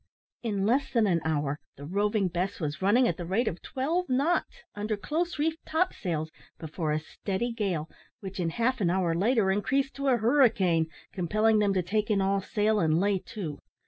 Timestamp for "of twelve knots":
3.47-4.63